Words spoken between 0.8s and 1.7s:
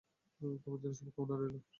জন্যও শুভকামনা রইলো।